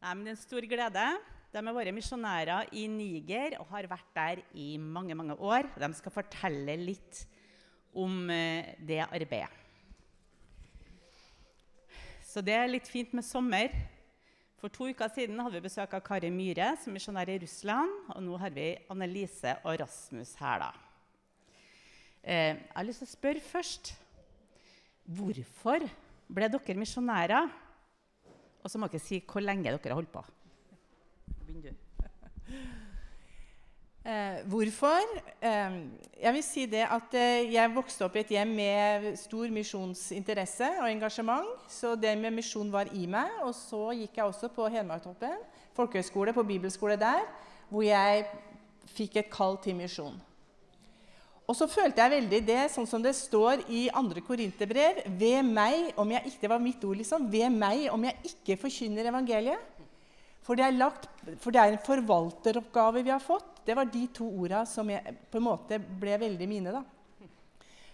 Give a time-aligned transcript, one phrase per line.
[0.00, 1.06] Nei, men det er en stor glede.
[1.52, 5.68] De er våre misjonærer i Niger og har vært der i mange mange år.
[5.76, 7.20] De skal fortelle litt
[7.92, 9.50] om eh, det arbeidet.
[12.24, 13.74] Så det er litt fint med sommer.
[14.62, 17.92] For to uker siden hadde vi besøk av Kari Myhre, som misjonær i Russland.
[18.14, 20.70] Og nå har vi Annelise og Rasmus her, da.
[22.22, 23.96] Eh, jeg har lyst til å spørre først
[25.10, 25.82] Hvorfor
[26.30, 27.50] ble dere misjonærer?
[28.62, 30.24] Og så må dere si hvor lenge dere har holdt på.
[31.46, 31.80] Begynn.
[34.00, 35.02] Eh, hvorfor?
[35.44, 35.74] Eh,
[36.22, 40.70] jeg vil si det at eh, jeg vokste opp i et hjem med stor misjonsinteresse
[40.80, 41.50] og engasjement.
[41.68, 43.28] Så det med misjon var i meg.
[43.44, 45.36] Og så gikk jeg også på Hedmarktoppen
[45.76, 47.28] folkehøgskole, på bibelskole der,
[47.68, 48.24] hvor jeg
[48.96, 50.16] fikk et kall til misjon.
[51.50, 54.22] Og så følte jeg veldig det, sånn som det står i 2.
[54.22, 57.26] Korinterbrev Ved meg, om jeg ikke, det var mitt ord, liksom.
[57.32, 59.80] Ved meg, om jeg ikke forkynner evangeliet.
[60.46, 61.08] For det, lagt,
[61.42, 63.64] for det er en forvalteroppgave vi har fått.
[63.66, 66.76] Det var de to orda som jeg, på en måte ble veldig mine.
[66.78, 66.84] da.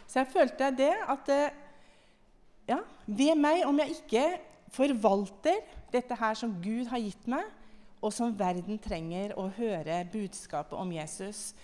[0.05, 1.57] Så jeg følte det at eh,
[2.69, 4.27] ja, Ved meg, om jeg ikke
[4.75, 7.49] forvalter dette her som Gud har gitt meg,
[8.05, 11.55] og som verden trenger å høre budskapet om Jesus.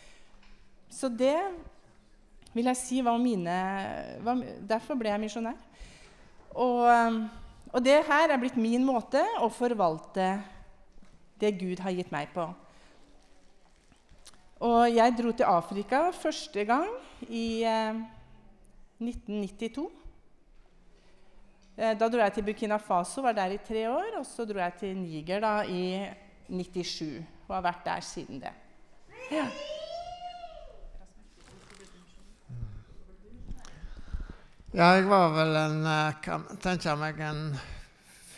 [0.92, 1.36] Så det
[2.52, 3.58] vil jeg si var mine
[4.24, 5.58] var, Derfor ble jeg misjonær.
[6.52, 6.84] Og,
[7.72, 10.34] og, det her er blitt min måte å forvalte
[11.40, 12.44] det Gud har gitt meg på.
[14.62, 16.90] Og jeg dro til Afrika første gang
[17.26, 17.98] i eh,
[19.02, 19.88] 1992.
[21.76, 24.20] Eh, da dro jeg til Burkina Faso, var der i tre år.
[24.20, 26.06] Og så dro jeg til Niger da, i
[26.52, 28.52] 97 og har vært der siden det.
[29.32, 29.48] Ja.
[34.72, 37.42] Ja, jeg var vel en eh, kan tenke meg en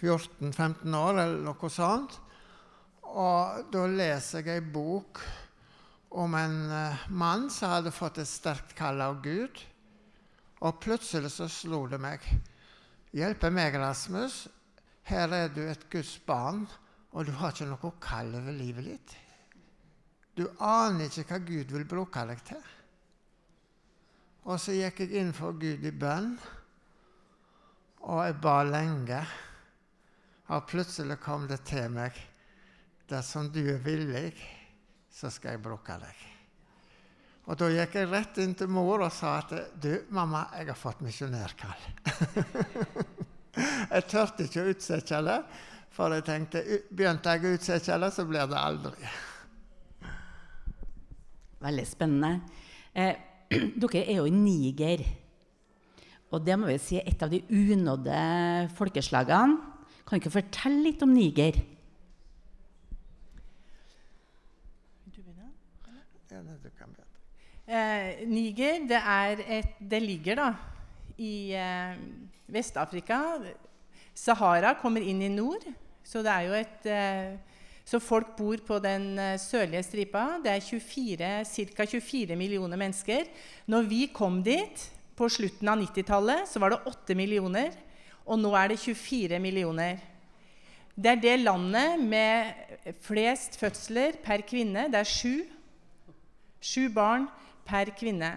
[0.00, 2.16] 14-15 år eller noe sånt.
[3.06, 5.20] Og da leser jeg ei bok
[6.10, 9.62] om en uh, mann som hadde fått et sterkt kall av Gud.
[10.66, 12.26] Og plutselig så slo det meg.
[13.14, 14.48] Hjelpe meg, Rasmus.
[15.06, 16.64] Her er du et Guds barn,
[17.14, 19.18] og du har ikke noe kall over livet ditt.
[20.34, 22.73] Du aner ikke hva Gud vil bruke deg til.
[24.44, 26.34] Og så gikk jeg inn for Gud i bønn,
[28.04, 29.22] og jeg ba lenge.
[30.52, 32.18] Og plutselig kom det til meg
[33.08, 34.32] Dersom du er villig,
[35.12, 36.20] så skal jeg bruke deg.
[37.44, 40.78] Og da gikk jeg rett inn til mor og sa at du, mamma, jeg har
[40.80, 41.84] fått misjonærkall.
[43.92, 45.36] jeg turte ikke å utsette det,
[45.92, 49.12] for jeg tenkte begynte jeg å utsette det, så blir det aldri.
[51.68, 52.32] Veldig spennende.
[52.96, 53.33] Eh,
[53.80, 55.04] dere er jo i Niger.
[56.34, 58.18] Og det må vi si er et av de unådde
[58.78, 59.60] folkeslagene.
[60.04, 61.60] Kan dere fortelle litt om Niger?
[67.64, 68.98] Eh, Niger det,
[69.48, 70.48] et, det, ligger da
[71.16, 71.94] i eh,
[72.52, 73.38] Vest-Afrika.
[74.14, 75.64] Sahara kommer inn i nord,
[76.04, 77.53] så det er jo et eh,
[77.84, 80.24] så folk bor på den eh, sørlige stripa.
[80.44, 81.86] Det er ca.
[81.86, 83.28] 24 millioner mennesker.
[83.68, 87.76] Når vi kom dit på slutten av 90-tallet, så var det 8 millioner.
[88.24, 90.00] Og nå er det 24 millioner.
[90.96, 94.86] Det er det landet med flest fødsler per kvinne.
[94.88, 95.44] Det er sju.
[96.64, 97.28] Sju barn
[97.68, 98.32] per kvinne.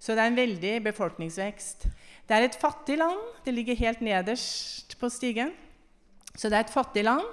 [0.00, 1.86] Så det er en veldig befolkningsvekst.
[2.26, 3.20] Det er et fattig land.
[3.44, 5.52] Det ligger helt nederst på stigen.
[6.34, 7.26] Så det er et fattig land.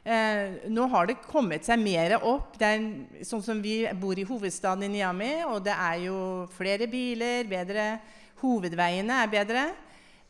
[0.00, 2.54] Eh, nå har det kommet seg mer opp.
[2.56, 6.88] Det er sånn som Vi bor i hovedstaden i Niami, og det er jo flere
[6.88, 7.98] biler, bedre
[8.40, 9.64] Hovedveiene er bedre.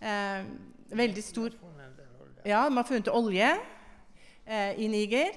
[0.01, 0.43] Eh,
[0.91, 1.55] veldig stor
[2.43, 3.51] Ja, man har funnet olje
[4.47, 5.31] eh, i Niger.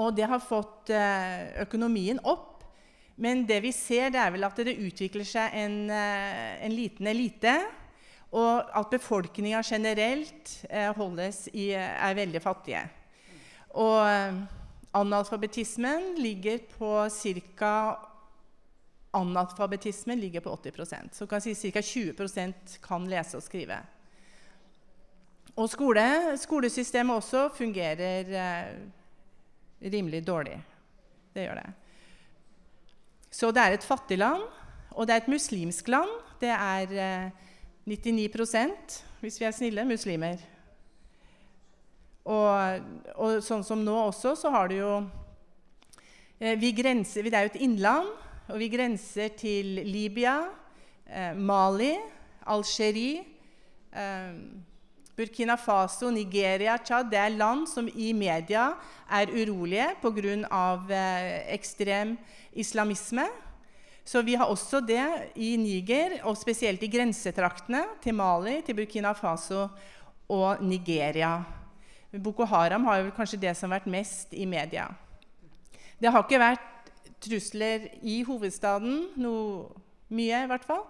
[0.00, 2.62] Og det har fått eh, økonomien opp.
[3.20, 7.06] Men det vi ser, det er vel at det utvikler seg en, eh, en liten
[7.12, 7.58] elite.
[8.32, 10.88] Og at befolkninga generelt eh,
[11.52, 12.86] i, er veldig fattige.
[13.78, 14.40] Og eh,
[14.92, 17.74] analfabetismen ligger på ca.
[19.12, 21.80] Analfabetismen ligger på 80% Så kan si ca.
[21.80, 23.78] 20% kan lese og skrive.
[25.56, 28.74] Og skole, skolesystemet også fungerer eh,
[29.92, 30.56] rimelig dårlig.
[31.34, 31.72] Det gjør det.
[33.32, 34.42] Så det er et fattig land,
[34.90, 36.10] og det er et muslimsk land.
[36.40, 37.30] Det er eh,
[37.84, 40.36] 99 hvis vi er snille, muslimer.
[42.22, 42.82] Og,
[43.16, 44.90] og, sånn som nå også, så har du jo
[46.38, 48.10] eh, vi grenser, Det er jo et innland,
[48.48, 50.36] og vi grenser til Libya,
[51.06, 51.96] eh, Mali,
[52.46, 53.24] Algerie,
[53.90, 54.36] eh,
[55.16, 58.70] Burkina Faso, Nigeria, Tsjad det er land som i media
[59.10, 60.78] er urolige pga.
[60.88, 62.16] Eh, ekstrem
[62.54, 63.28] islamisme.
[64.04, 69.12] Så vi har også det i Niger, og spesielt i grensetraktene til Mali, til Burkina
[69.12, 69.68] Faso
[70.28, 71.61] og Nigeria.
[72.12, 74.90] Boko Haram har jo kanskje det som har vært mest i media.
[75.96, 76.90] Det har ikke vært
[77.22, 79.70] trusler i hovedstaden, noe
[80.12, 80.82] mye i hvert fall.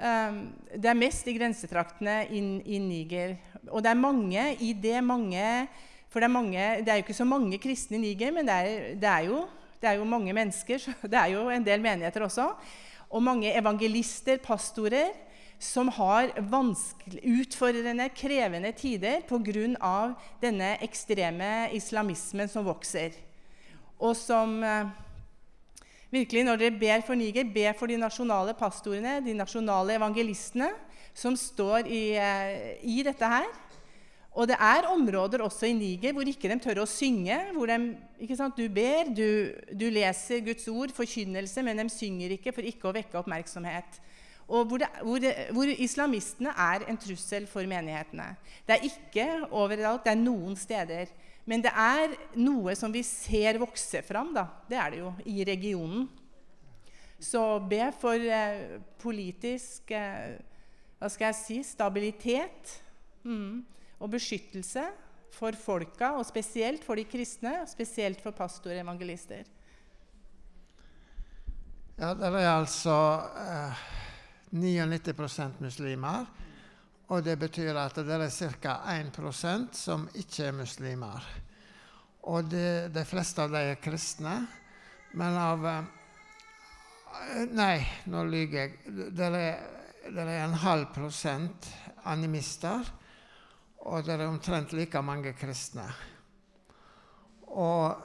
[0.00, 0.42] Um,
[0.72, 3.38] det er mest i grensetraktene i Niger.
[3.68, 5.68] Og det er mange i det mange
[6.10, 8.54] For det er, mange, det er jo ikke så mange kristne i Niger, men det
[8.54, 9.44] er, det er jo
[9.80, 12.50] det er jo mange mennesker, så det er jo en del menigheter også.
[13.10, 15.14] Og mange evangelister, pastorer,
[15.60, 16.32] som har
[17.20, 20.14] utfordrende, krevende tider pga.
[20.40, 23.12] denne ekstreme islamismen som vokser.
[24.00, 24.88] Og som eh,
[26.10, 30.70] virkelig, når dere ber for Niger, ber for de nasjonale pastorene, de nasjonale evangelistene,
[31.12, 33.50] som står i, eh, i dette her.
[34.32, 37.36] Og det er områder også i Niger hvor ikke de tør å synge.
[37.52, 37.96] hvor de,
[38.56, 42.94] Du ber, du, du, leser Guds ord, forkynnelse, men de synger ikke for ikke å
[42.94, 44.00] vekke oppmerksomhet.
[44.50, 48.32] Og hvor, det, hvor, hvor, islamistene er en trussel for menighetene.
[48.66, 51.12] Det er ikke overalt, det er noen steder.
[51.46, 54.34] Men det er noe som vi ser vokse fram.
[54.34, 54.48] Da.
[54.68, 56.08] Det er det jo i regionen.
[57.20, 60.38] Så be for eh, politisk eh,
[60.98, 62.80] hva skal jeg si, stabilitet.
[63.22, 63.60] Mm
[64.00, 64.84] og beskyttelse
[65.30, 69.48] for folka, og spesielt for de kristne, og spesielt for pastorer og evangelister.
[72.00, 72.96] Ja, Det er altså
[73.36, 73.82] eh,
[74.50, 76.26] 99% muslimer.
[77.10, 78.30] Og det betyr at det er
[78.60, 78.76] ca.
[78.94, 81.26] 1% som ikke er muslimer.
[82.30, 84.36] Og det, de fleste av dem er kristne.
[85.18, 85.82] Men av eh,
[87.50, 89.10] Nei, nå lyver jeg.
[89.16, 89.62] Det er,
[90.10, 91.66] en halv prosent
[92.08, 92.86] animister
[93.88, 95.86] og det er omtrent like mange kristne.
[97.50, 97.96] Og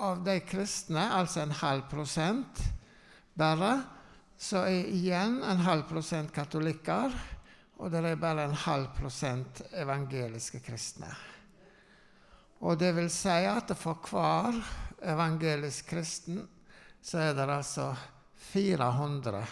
[0.00, 2.62] av de kristne, altså en halv prosent
[3.36, 3.72] bare,
[4.40, 7.12] så er igjen en halv prosent katolikker,
[7.80, 11.10] og det er bare en halv prosent evangeliske kristne.
[12.64, 14.56] Og det vil si at for hver
[15.12, 16.40] evangelisk kristen
[17.00, 17.90] så er det altså
[18.50, 19.44] 400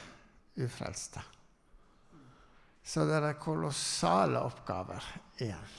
[0.64, 1.20] ufrelste.
[2.84, 5.04] Så det er kolossale oppgaver
[5.36, 5.76] igjen.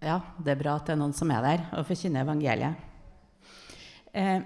[0.00, 2.88] Ja, det er bra at det er noen som er der og forkynner evangeliet.
[4.16, 4.40] Eh,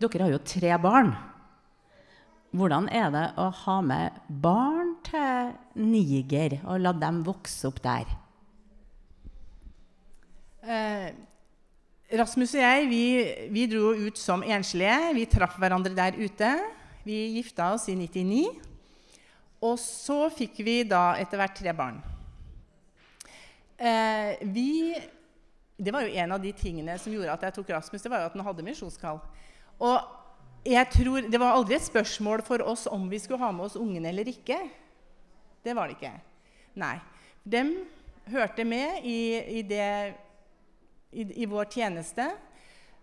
[0.00, 1.14] dere har jo tre barn.
[2.56, 8.08] Hvordan er det å ha med barn til Niger og la dem vokse opp der?
[10.66, 11.10] Eh,
[12.16, 13.02] Rasmus og jeg vi,
[13.52, 14.96] vi dro ut som enslige.
[15.16, 16.52] Vi traff hverandre der ute.
[17.06, 18.46] Vi gifta oss i 99.
[19.66, 21.98] Og så fikk vi da etter hvert tre barn.
[23.76, 24.94] Eh, vi,
[25.76, 28.22] det var jo en av de tingene som gjorde at jeg tok Rasmus, det var
[28.22, 29.20] jo at han hadde misjonskall.
[29.82, 30.12] Og
[30.66, 33.76] jeg tror, Det var aldri et spørsmål for oss om vi skulle ha med oss
[33.76, 34.58] ungene eller ikke.
[35.62, 36.12] Det var det ikke.
[36.74, 36.96] Nei.
[37.44, 37.62] De
[38.30, 40.14] hørte med i, i, det,
[41.12, 42.26] i, i vår tjeneste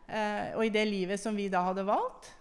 [0.08, 2.34] eh, og i det livet som vi da hadde valgt.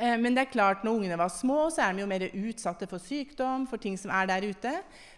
[0.00, 2.88] Eh, men det er klart, når ungene var små, så er de jo mer utsatte
[2.88, 4.72] for sykdom, for ting som er der ute.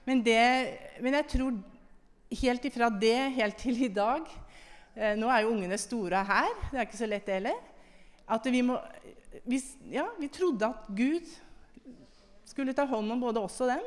[0.09, 0.43] Men, det,
[1.03, 1.61] men jeg tror
[2.43, 4.25] helt ifra det helt til i dag
[4.97, 7.61] eh, Nå er jo ungene store her, det er ikke så lett det heller.
[8.33, 8.79] At vi må
[9.45, 9.61] vi,
[9.93, 11.29] Ja, vi trodde at Gud
[12.49, 13.85] skulle ta hånd om både oss og dem.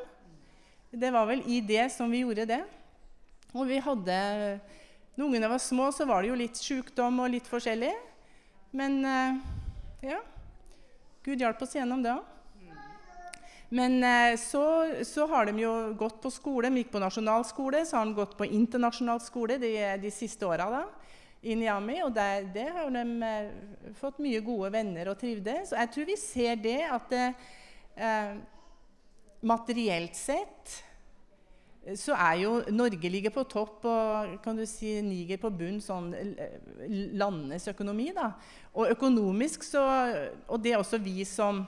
[0.95, 2.61] Det var vel i det som vi gjorde det.
[3.55, 4.19] Og vi hadde
[5.15, 7.93] Når ungene var små, så var det jo litt sykdom og litt forskjellig.
[8.75, 9.37] Men eh,
[10.11, 10.19] ja.
[11.23, 12.33] Gud hjalp oss gjennom det òg.
[13.75, 14.63] Men eh, så,
[15.07, 16.67] så, har de jo gått på skole.
[16.67, 19.71] De gikk på nasjonalskole, så har de gått på internasjonal skole de,
[20.03, 20.67] de siste åra
[21.45, 21.99] i Niami.
[22.05, 25.69] Og der, det har de eh, fått mye gode venner og trivdes.
[25.71, 27.29] Så jeg tror vi ser det at det,
[27.95, 28.35] eh,
[29.45, 30.81] materielt sett
[31.93, 36.09] så er jo Norge ligger på topp og kan du si, Niger på bunn, sånn
[37.13, 38.09] landenes økonomi.
[38.15, 38.31] da.
[38.73, 39.83] Og økonomisk så
[40.49, 41.65] Og det er også vi som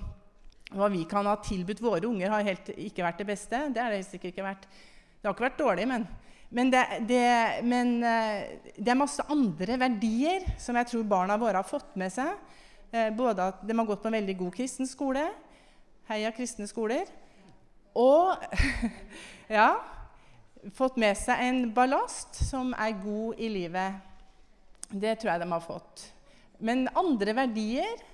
[0.73, 3.59] Hva vi kan ha tilbudt våre unger, har helt ikke vært det beste.
[3.71, 4.65] Det har det sikkert ikke vært.
[4.67, 6.07] Det har ikke vært dårlig, men
[6.49, 7.23] men, det, det,
[7.67, 12.13] men eh, det, er masse andre verdier som jeg tror barna våre har fått med
[12.13, 12.37] seg.
[12.91, 15.25] Eh, både at de har gått på en veldig god kristen skole.
[16.07, 17.09] Heia kristne skoler.
[17.99, 18.39] Og
[19.57, 19.73] ja,
[20.77, 23.99] fått med seg en ballast som er god i livet.
[24.87, 26.05] Det tror jeg de har fått.
[26.63, 28.05] Men andre verdier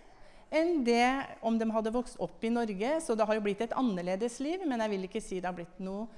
[0.53, 1.05] enn det
[1.45, 2.97] om de hadde vokst opp i Norge.
[3.01, 5.57] Så det har jo blitt et annerledes liv, men jeg vil ikke si det har
[5.57, 6.09] blitt noe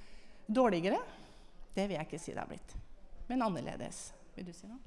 [0.47, 1.03] dårligere.
[1.75, 2.75] Det vil jeg ikke si det har blitt.
[3.27, 4.13] Men annerledes.
[4.35, 4.79] Vil du si noe?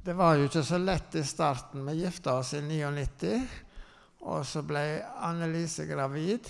[0.00, 1.84] Det var jo ikke så lett i starten.
[1.84, 3.34] Vi gifta oss i 99,
[4.24, 4.84] og så ble
[5.20, 6.48] Annelise gravid.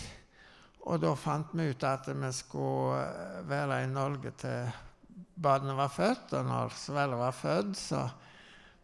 [0.86, 4.70] Og da fant vi ut at vi skulle eh, være i Norge til
[5.34, 6.36] barnet var født.
[6.38, 8.04] Og når Svelle var født, så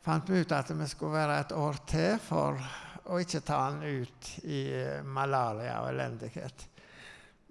[0.03, 2.59] fant vi ut at vi skulle være et år til for
[3.07, 4.65] å ikke ta han ut i
[5.07, 6.67] malaria og elendighet.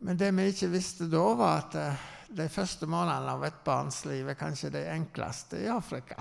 [0.05, 2.01] Men det vi ikke visste da, var at eh,
[2.37, 6.19] de første månedene av et barns liv er kanskje de enkleste i Afrika.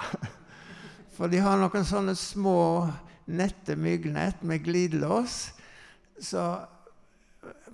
[1.16, 2.88] For de har noen sånne små
[3.28, 5.36] nette myggnett med glidelås.
[6.16, 6.46] Så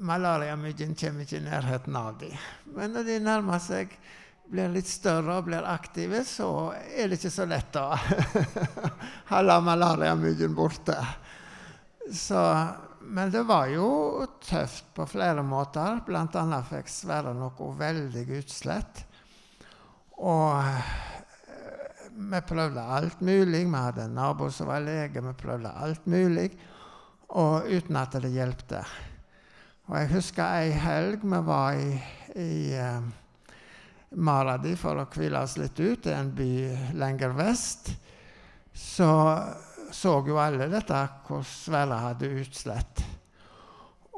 [0.02, 2.34] malariamyggen kommer ikke i nærheten av dem.
[2.74, 3.94] Men når de nærmer seg,
[4.50, 7.86] blir litt større og blir aktive, så er det ikke så lett å
[9.32, 10.96] holde malariamyggen borte.
[12.10, 12.40] Så,
[13.10, 15.98] men det var jo tøft på flere måter.
[16.06, 19.04] Blant annet fikk Sverre noe veldig utslett.
[20.20, 20.62] Og
[22.20, 23.64] vi prøvde alt mulig.
[23.66, 25.22] Vi hadde en nabo som var lege.
[25.24, 26.50] Vi prøvde alt mulig,
[27.30, 28.84] og uten at det hjelpte.
[29.90, 31.96] Og jeg husker ei helg vi var i,
[32.38, 33.02] i uh,
[34.22, 36.52] Maradi for å hvile oss litt ut, i en by
[36.98, 37.90] lenger vest.
[38.70, 39.10] Så
[39.92, 43.02] så jo alle dette hvor Sverre hadde utslett.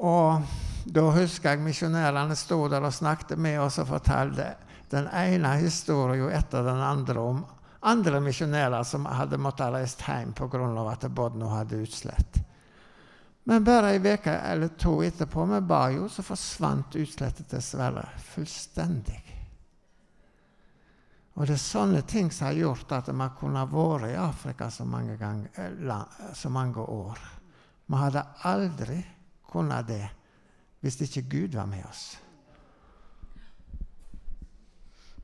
[0.02, 0.42] Og
[0.84, 4.54] da husker jeg misjonærene sto der og snakket med oss og fortalte
[4.92, 7.42] den ene historien etter den andre om
[7.82, 10.90] andre misjonærer som hadde måttet reist hjem pga.
[10.92, 12.40] at Bodno hadde utslett.
[13.44, 18.04] Men bare ei uke eller to etterpå, vi ba jo, så forsvant utslettet til Sverre
[18.16, 19.31] fullstendig.
[21.32, 24.84] Og det er sånne ting som har gjort at vi kunne vært i Afrika så
[24.84, 27.20] mange, gang, eh, så mange år.
[27.88, 28.98] Vi hadde aldri
[29.52, 30.04] kunnet det
[30.82, 32.18] hvis ikke Gud var med oss.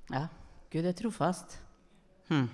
[0.08, 0.28] Ja,
[0.70, 1.58] Gud er trofast.
[2.28, 2.48] Hm.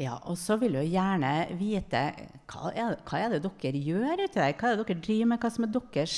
[0.00, 2.00] Ja, og så vil jeg gjerne vite
[2.48, 4.54] hva er, hva er, det dere gjør ute der?
[4.56, 5.42] Hva er det dere driver med?
[5.42, 6.14] Hva som er deres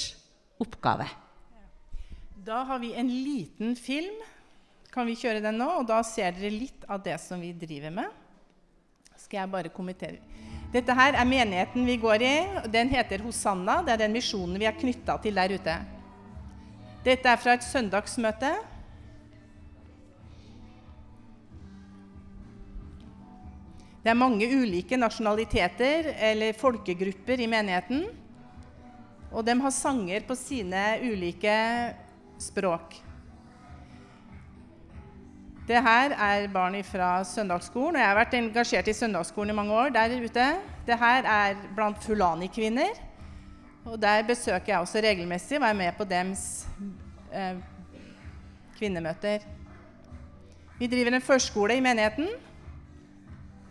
[0.62, 1.08] oppgave?
[2.44, 4.14] Da har vi en liten film.
[4.90, 5.68] Kan vi kjøre den nå?
[5.78, 8.08] Og da ser dere litt av det som vi driver med.
[9.14, 10.18] Skal jeg bare kommentere.
[10.72, 12.34] Dette her er menigheten vi går i.
[12.72, 13.78] Den heter Hosanna.
[13.86, 15.78] Det er den misjonen vi er knytta til der ute.
[17.06, 18.52] Dette er fra et søndagsmøte.
[24.02, 28.08] Det er mange ulike nasjonaliteter eller folkegrupper i menigheten.
[29.30, 31.52] Og de har sanger på sine ulike
[32.42, 32.98] språk.
[35.68, 37.96] Det her er barn fra søndagsskolen.
[37.96, 40.46] og Jeg har vært engasjert i søndagsskolen i mange år der ute.
[40.86, 42.98] Det her er blant fulani-kvinner.
[43.84, 46.66] Og Der besøker jeg også regelmessig og er med på deres
[47.32, 47.56] eh,
[48.78, 49.46] kvinnemøter.
[50.78, 52.28] Vi driver en førskole i menigheten.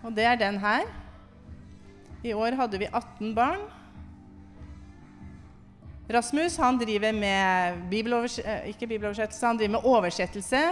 [0.03, 0.87] Og det er den her.
[2.23, 3.59] I år hadde vi 18 barn.
[6.11, 10.63] Rasmus han driver med eh, bibeloversettelse, han driver med oversettelse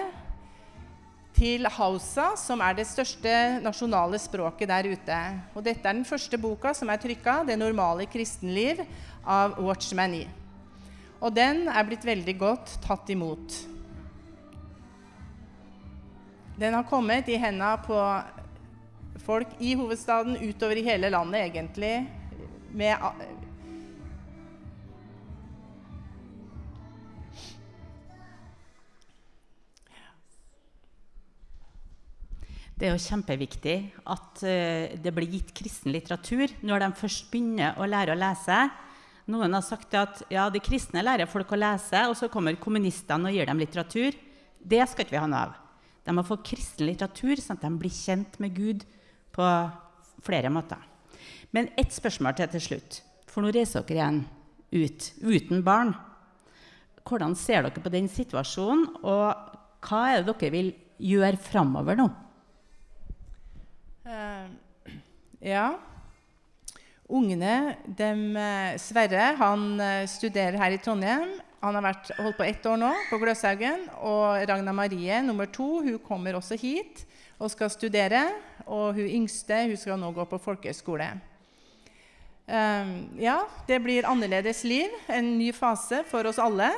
[1.35, 3.31] til Hausa, som er det største
[3.63, 5.19] nasjonale språket der ute.
[5.53, 8.85] Og dette er den første boka som er trykka, 'Det normale kristenliv',
[9.25, 10.27] av Watchmani.
[11.21, 13.55] Og den er blitt veldig godt tatt imot.
[16.59, 17.95] Den har kommet i henda på
[19.23, 22.07] folk i hovedstaden, utover i hele landet, egentlig.
[22.71, 22.95] Med
[32.79, 33.73] Det er jo kjempeviktig
[34.07, 38.59] at uh, det blir gitt kristen litteratur når de først begynner å lære å lese.
[39.29, 43.27] Noen har sagt at ja, de kristne lærer folk å lese, og så kommer kommunistene
[43.27, 44.15] og gir dem litteratur.
[44.59, 45.57] Det skal ikke vi ha noe av.
[46.07, 48.87] De må få kristen litteratur, sånn at de blir kjent med Gud
[49.35, 49.49] på
[50.25, 50.79] flere måter.
[51.51, 53.01] Men ett spørsmål til til slutt.
[53.29, 54.23] For nå reiser dere igjen
[54.71, 55.93] ut uten barn.
[57.03, 60.73] Hvordan ser dere på den situasjonen, og hva er det dere vil
[61.11, 62.09] gjøre framover nå?
[64.09, 64.49] Uh,
[65.41, 65.79] ja.
[67.09, 71.39] Ungene dem, eh, Sverre han eh, studerer her i Trondheim.
[71.59, 73.87] Han har vært, holdt på ett år nå på Gløshaugen.
[74.05, 77.03] Og Ragna Marie, nummer to, hun kommer også hit
[77.39, 78.27] og skal studere.
[78.67, 81.09] Og hun yngste hun skal nå gå på folkehøyskole.
[82.49, 86.71] Um, ja, det blir annerledes liv, en ny fase for oss alle.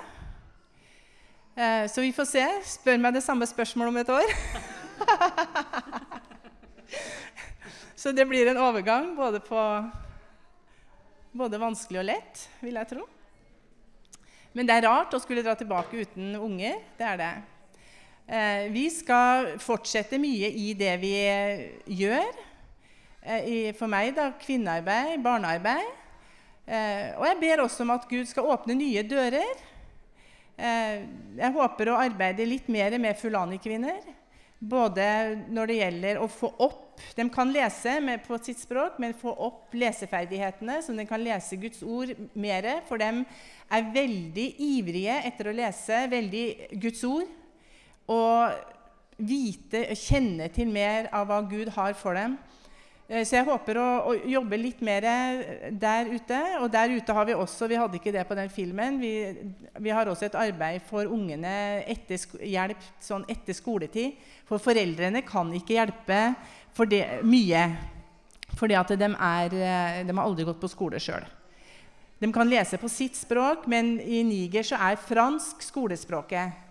[1.55, 2.43] Uh, så vi får se.
[2.73, 4.29] Spør meg det samme spørsmålet om et år.
[8.01, 9.61] Så det blir en overgang både på
[11.37, 13.03] både vanskelig og lett, vil jeg tro.
[14.57, 16.79] Men det er rart å skulle dra tilbake uten unger.
[16.97, 17.33] Det er det.
[18.25, 21.13] Eh, vi skal fortsette mye i det vi
[22.01, 22.41] gjør.
[23.21, 25.93] Eh, i, for meg da, kvinnearbeid, barnearbeid.
[26.65, 29.61] Eh, og jeg ber også om at Gud skal åpne nye dører.
[30.57, 31.05] Eh,
[31.37, 34.01] jeg håper å arbeide litt mer med Fulani-kvinner.
[34.61, 35.03] Både
[35.49, 37.95] når det gjelder å få opp De kan lese
[38.27, 42.67] på sitt språk, men få opp leseferdighetene, så de kan lese Guds ord mer.
[42.85, 43.23] For de
[43.73, 46.45] er veldig ivrige etter å lese veldig
[46.83, 47.31] Guds ord.
[48.05, 48.53] Og
[49.17, 52.37] vite, kjenne til mer av hva Gud har for dem.
[53.11, 55.03] Eh, så jeg håper å, å, jobbe litt mer
[55.75, 56.39] der ute.
[56.61, 59.01] Og der ute har vi også Vi hadde ikke det på den filmen.
[59.01, 59.13] Vi,
[59.83, 64.15] vi har også et arbeid for ungene etter, hjelp sånn etter skoletid.
[64.47, 66.21] For foreldrene kan ikke hjelpe
[66.77, 67.67] for det, mye.
[68.55, 71.27] Fordi at de, er, eh, de har aldri gått på skole sjøl.
[72.21, 76.70] De kan lese på sitt språk, men i Niger så er fransk skolespråket.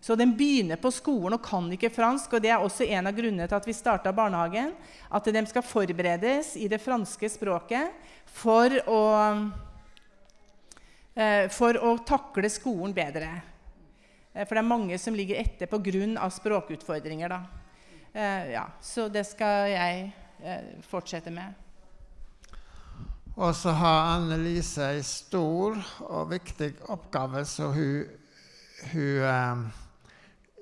[0.00, 2.32] Så de begynner på skolen og kan ikke fransk.
[2.32, 4.72] og Det er også en av grunnene til at vi starta barnehagen.
[5.12, 7.92] At de skal forberedes i det franske språket
[8.24, 9.02] for å,
[11.14, 13.42] eh, for å takle skolen bedre.
[14.34, 16.30] Eh, for det er mange som ligger etter pga.
[16.30, 17.28] språkutfordringer.
[17.28, 17.42] Da.
[18.14, 20.12] Eh, ja, så det skal jeg
[20.88, 21.52] fortsette med.
[23.36, 25.76] Og så har Anne Lise en stor
[26.08, 28.08] og viktig oppgave som hun,
[28.92, 29.70] hun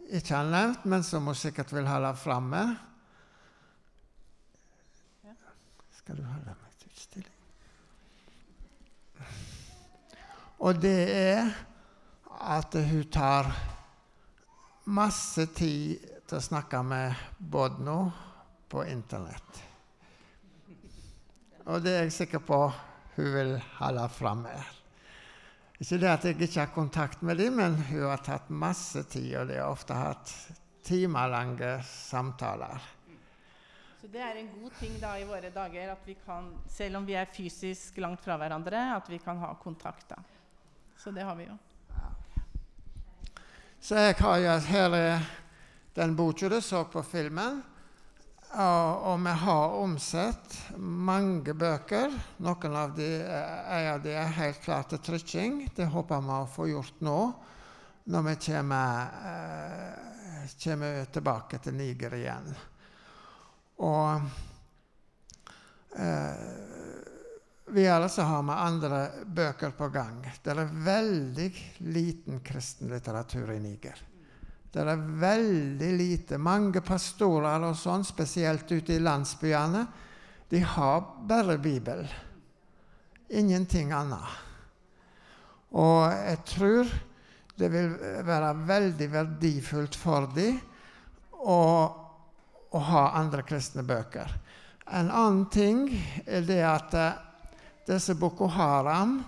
[0.08, 2.62] ikke har nevnt, men som hun sikkert vil holde framme.
[5.98, 7.34] Skal du holde meg til utstilling?
[10.64, 11.50] Og det er
[12.38, 13.50] at hun tar
[14.88, 17.98] masse tid til å snakke med Bodno
[18.68, 19.62] på Internett.
[21.68, 22.62] Og det er jeg sikker på
[23.18, 24.56] hun vil holde framme.
[25.78, 29.30] Ikke det at jeg ikke har kontakt med dem, men hun har tatt masse tid,
[29.38, 30.32] og de har ofte hatt
[30.82, 32.82] timelange samtaler.
[34.00, 37.06] Så det er en god ting da i våre dager at vi kan, selv om
[37.06, 40.08] vi er fysisk langt fra hverandre, at vi kan ha kontakt.
[40.08, 40.18] da.
[40.98, 41.56] Så det har vi jo.
[41.94, 42.10] Ja.
[43.80, 45.26] Så jeg har jo her
[45.94, 47.62] den boka du så på filmen.
[48.48, 52.14] Og, vi har omsett mange bøker.
[52.40, 55.66] Noen av de, en av de er helt klart til trykking.
[55.76, 57.18] Det håper vi å få gjort nå
[58.08, 62.48] når vi kommer, eh, kommer tilbake til Niger igjen.
[63.84, 64.30] Og
[65.92, 66.48] eh,
[67.68, 70.22] videre så har vi andre bøker på gang.
[70.24, 71.50] Det er veldig
[71.84, 74.07] liten kristen litteratur i Niger.
[74.72, 76.38] Det er veldig lite.
[76.38, 79.86] Mange pastorer og sånn, spesielt ute i landsbyene,
[80.48, 82.04] de har bare Bibel.
[83.28, 84.44] Ingenting annet.
[85.76, 86.92] Og jeg tror
[87.58, 90.60] det vil være veldig verdifullt for dem
[91.42, 91.62] å,
[92.70, 94.30] å ha andre kristne bøker.
[94.88, 95.82] En annen ting
[96.24, 97.18] er det at uh,
[97.88, 99.18] disse Boko Haram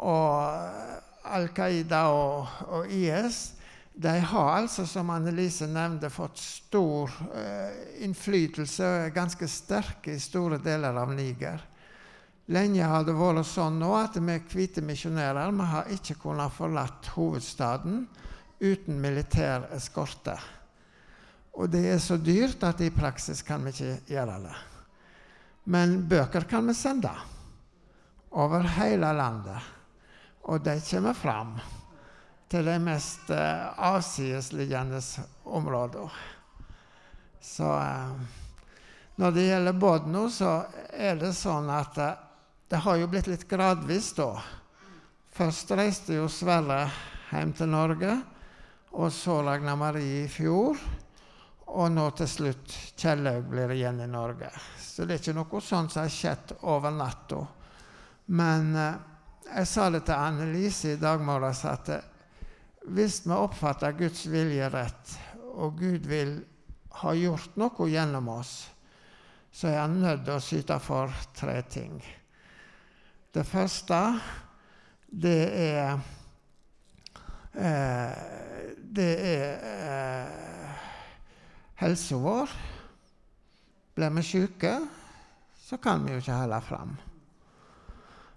[0.00, 3.59] og Al Qaida og, og IS
[4.00, 10.22] de har altså, som Annelise nevnte, fått stor eh, innflytelse og er ganske sterke i
[10.22, 11.60] store deler av Niger.
[12.48, 17.12] Lenge har det vært sånn nå at vi hvite misjonærer vi har ikke kunnet forlate
[17.12, 18.06] hovedstaden
[18.60, 20.38] uten militær eskorte.
[21.60, 24.54] Og det er så dyrt at i praksis kan vi ikke gjøre det.
[25.68, 27.12] Men bøker kan vi sende
[28.32, 29.60] over hele landet,
[30.48, 31.52] og de kommer fram
[32.50, 35.00] til de mest uh, avsidesliggende
[35.44, 36.10] områder.
[37.40, 38.20] Så uh,
[39.14, 42.16] når det gjelder Bodno, så er det sånn at uh,
[42.70, 44.32] det har jo blitt litt gradvis, da.
[45.30, 46.82] Først reiste jo Sverre
[47.30, 48.18] hjem til Norge,
[48.98, 50.78] og så Ragna Marie i fjor.
[51.70, 54.50] Og nå til slutt Kjellaug blir igjen i Norge.
[54.82, 57.44] Så det er ikke noe sånt som har skjedd over natta.
[58.34, 61.92] Men jeg sa det til Annelise i dag morges at
[62.88, 65.16] hvis vi oppfatter Guds vilje rett,
[65.60, 66.38] og Gud vil
[67.02, 68.54] ha gjort noe gjennom oss,
[69.52, 71.98] så er han nødt til å syte for tre ting.
[73.34, 73.98] Det første,
[75.10, 75.98] det er
[77.54, 78.14] eh,
[78.90, 80.80] Det er eh,
[81.82, 82.54] helsa vår.
[83.94, 84.72] Blir vi syke,
[85.62, 86.96] så kan vi jo ikke holde fram.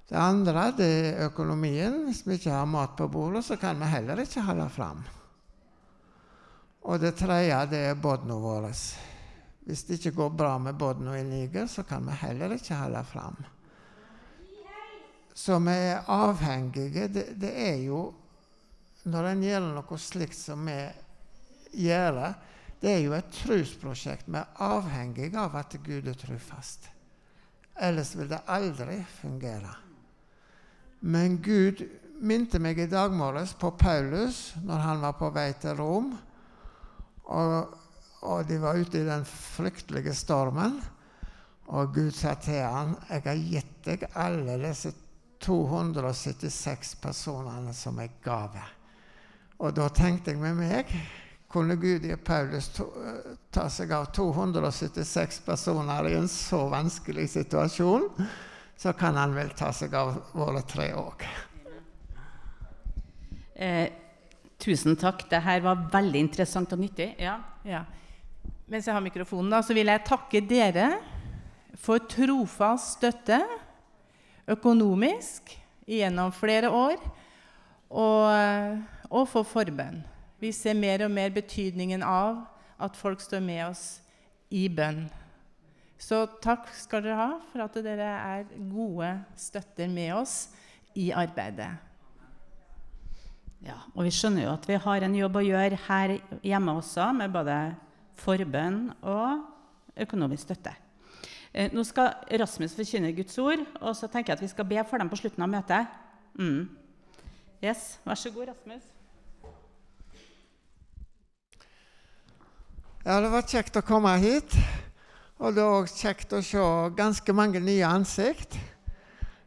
[0.10, 2.04] Det andre det er økonomien.
[2.08, 5.04] Hvis vi ikke har mat på bordet, så kan vi heller ikke holde fram.
[6.84, 8.74] Og det tredje det er båtene våre.
[9.63, 13.04] Hvis det ikke går bra med Bodno i Niger, så kan vi heller ikke holde
[13.08, 13.38] fram.
[15.34, 17.08] Så vi er avhengige.
[17.08, 18.13] Det, det er jo
[19.04, 20.78] Når en gjør noe slikt som vi
[21.84, 22.20] gjør,
[22.80, 24.30] det er jo et trosprosjekt.
[24.32, 26.88] Vi er avhengige av at Gud er trufast.
[27.76, 29.74] Ellers vil det aldri fungere.
[31.04, 31.84] Men Gud
[32.24, 36.13] minte meg i dag morges på Paulus når han var på vei til Rom.
[37.28, 37.74] Og,
[38.24, 40.78] og de var ute i den fryktelige stormen.
[41.76, 44.94] Og Gud sa til ham, 'Jeg har gitt deg alle disse
[45.44, 48.63] 276 personene som jeg gave.
[49.60, 50.96] Og da tenkte jeg med meg
[51.54, 52.88] kunne Gud i Paulus to,
[53.52, 58.08] ta seg av 276 personer i en så vanskelig situasjon,
[58.78, 61.26] så kan han vel ta seg av våre tre òg.
[63.56, 63.90] Eh,
[64.60, 65.28] tusen takk.
[65.30, 67.14] Dette var veldig interessant og nyttig.
[67.22, 67.38] Ja.
[67.68, 67.84] Ja.
[68.68, 70.88] Mens jeg har mikrofonen, da, så vil jeg takke dere
[71.80, 73.42] for trofast støtte
[74.50, 75.54] økonomisk
[75.88, 76.98] gjennom flere år,
[77.94, 78.82] og,
[79.12, 80.02] og for forbønn.
[80.42, 82.42] Vi ser mer og mer betydningen av
[82.82, 83.84] at folk står med oss
[84.52, 85.06] i bønn.
[86.04, 90.36] Så takk skal dere ha for at dere er gode støtter med oss
[91.00, 91.72] i arbeidet.
[93.63, 97.08] Ja, og vi skjønner jo at vi har en jobb å gjøre her hjemme også,
[97.16, 97.56] med både
[98.20, 99.46] forbønn og
[100.04, 100.76] økonomisk støtte.
[101.54, 102.12] Eh, nå skal
[102.42, 105.22] Rasmus forkynne Guds ord, og så tenker jeg at vi skal be for dem på
[105.22, 106.00] slutten av møtet.
[106.36, 106.66] Mm.
[107.63, 108.89] Yes, Vær så god, Rasmus.
[113.06, 114.58] Ja, det var kjekt å komme hit.
[115.41, 116.65] Og det er òg kjekt å se
[116.98, 118.58] ganske mange nye ansikt.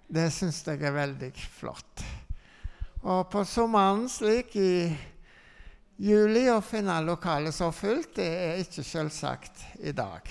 [0.06, 2.02] Det syns jeg er veldig flott.
[3.06, 4.90] Og på sommeren, slik i
[6.02, 10.26] juli, å finne lokalet så fullt, det er ikke selvsagt i dag.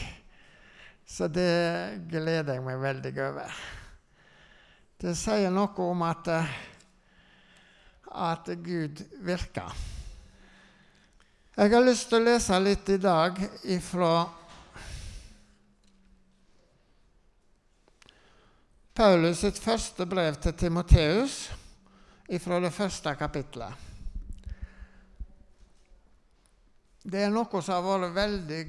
[1.08, 3.60] Så det gleder jeg meg veldig over.
[5.00, 6.32] Det sier noe om at,
[8.12, 9.84] at Gud virker.
[11.56, 13.38] Jeg har lyst til å lese litt i dag
[13.72, 14.26] ifra
[18.96, 21.34] Paulus sitt første brev til Timoteus,
[22.40, 23.82] fra det første kapitlet.
[27.04, 28.62] Det er noe som har vært veldig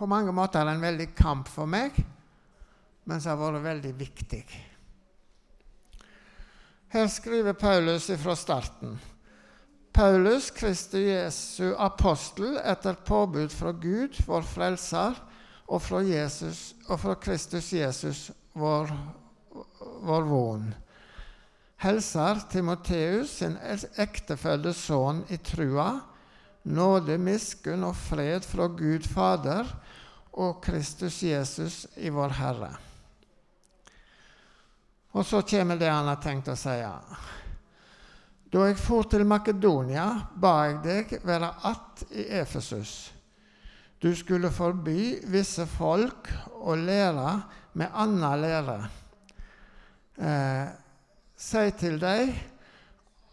[0.00, 1.92] på mange måter en veldig kamp for meg,
[3.04, 4.42] men som har vært veldig viktig.
[6.96, 8.96] Her skriver Paulus fra starten.
[9.92, 15.27] Paulus, Kristi Jesu apostel etter påbud fra Gud, vår frelser,
[15.68, 18.92] og fra, Jesus, og fra Kristus Jesus, vår,
[20.08, 20.68] vår vån.
[21.78, 23.54] Helser Timoteus, sin
[24.00, 25.90] ektefelle sønn i trua,
[26.68, 29.68] nåde, miskunn og fred fra Gud Fader
[30.38, 32.72] og Kristus Jesus i vår Herre.
[35.12, 36.74] Og så kommer det han har tenkt å si.
[38.48, 43.12] Da jeg for til Makedonia, ba jeg deg være att i Efesus.
[43.98, 46.28] Du skulle forby visse folk
[46.62, 47.32] å lære
[47.78, 48.76] med annen lære.
[50.18, 50.68] Eh,
[51.38, 52.30] si til dem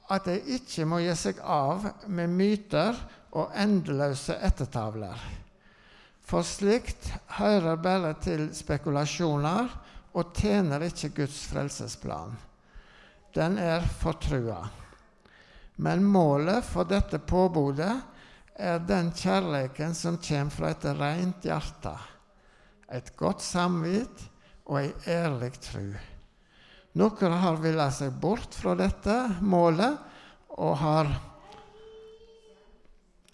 [0.10, 2.98] at de ikke må gi seg av med myter
[3.38, 5.22] og endeløse ettertavler.
[6.26, 9.70] For slikt hører bare til spekulasjoner
[10.18, 12.34] og tjener ikke Guds frelsesplan.
[13.36, 14.64] Den er fortrua.
[15.76, 17.94] Men målet for dette påbudet
[18.56, 21.94] er den kjærleiken som kommer fra et rent hjerte,
[22.88, 24.24] et godt samvitt
[24.66, 25.90] og ei ærlig tru.
[26.96, 29.98] Noen har villet seg bort fra dette målet
[30.56, 31.10] og har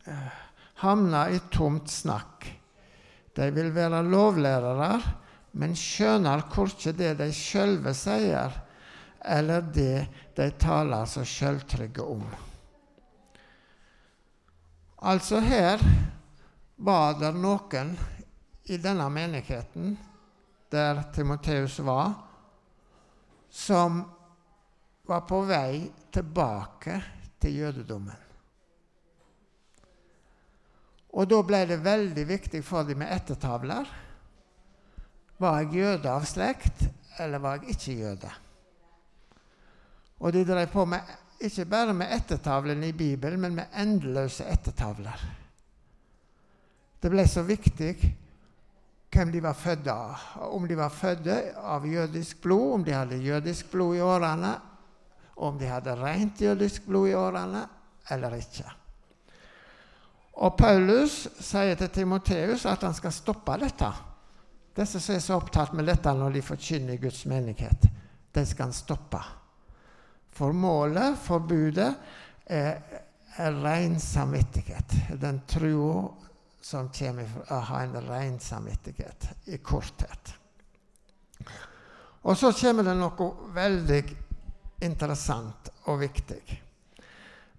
[0.09, 0.39] eh,
[0.81, 2.47] havna i tomt snakk.
[3.37, 4.95] De vil være lovlærere,
[5.61, 8.55] men skjønner korkje det de sjølve sier,
[9.21, 12.25] eller det de taler så sjøltrygge om.
[15.01, 15.81] Altså her
[16.77, 17.95] var det noen
[18.69, 19.95] i denne menigheten,
[20.69, 22.13] der Timoteus var,
[23.49, 24.03] som
[25.09, 26.99] var på vei tilbake
[27.41, 28.19] til jødedommen.
[31.17, 33.89] Og da ble det veldig viktig for dem med ettertavler.
[35.41, 36.85] Var jeg jøde av slekt,
[37.17, 38.31] eller var jeg ikke jøde?
[40.21, 41.01] Og de drev på med,
[41.41, 45.21] ikke bare med ettertavlene i Bibelen, men med endeløse ettertavler.
[47.01, 47.95] Det ble så viktig
[49.11, 50.27] hvem de var født av.
[50.53, 51.27] Om de var født
[51.57, 54.53] av jødisk blod, om de hadde jødisk blod i årene,
[55.41, 57.65] om de hadde rent jødisk blod i årene
[58.11, 58.69] eller ikke.
[60.41, 63.89] Og Paulus sier til Timoteus at han skal stoppe dette.
[64.77, 67.89] Disse som er så opptatt med dette når de forkynner Guds menighet,
[68.31, 69.19] de skal han stoppe.
[70.31, 71.91] For målet, forbudet,
[72.45, 72.79] er,
[73.37, 74.95] er ren samvittighet.
[75.21, 76.09] Den trua
[76.61, 80.35] som kommer fra å ha en ren samvittighet, i korthet.
[82.21, 84.01] Og så kommer det noe veldig
[84.85, 86.41] interessant og viktig.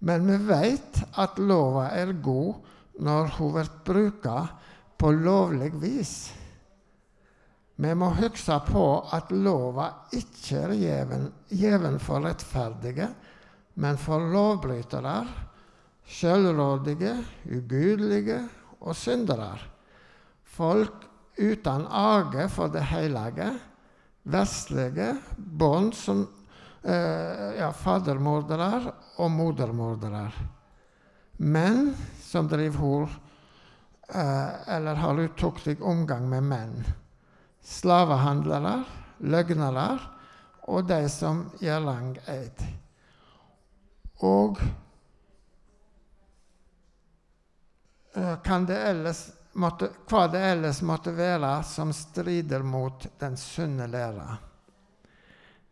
[0.03, 2.71] Men vi vet at lova er god
[3.03, 4.37] når hun blir bruka
[4.99, 6.15] på lovlig vis.
[7.83, 10.73] Vi må huske på at lova ikke er
[11.51, 13.09] gjeven for rettferdige,
[13.83, 15.15] men for lovbrytere,
[16.07, 17.11] selvrådige,
[17.51, 18.37] ugudelige
[18.79, 19.49] og syndere.
[20.43, 23.49] Folk uten age for det hellige,
[24.31, 26.23] vestlige, bånd som
[26.87, 28.71] eh, ja, fadermordere
[29.19, 30.25] og modermordere.
[31.43, 31.89] Menn
[32.23, 33.07] som driver hor
[34.07, 36.77] eh, eller har utuktig omgang med menn.
[37.63, 38.83] Slavehandlere,
[39.23, 39.87] løgnere
[40.71, 42.63] og de som gjør lang eid.
[44.23, 44.59] Og
[48.15, 49.25] eh, kan det ellers
[49.59, 54.37] måtte, hva det ellers måtte være som strider mot den sunne læra.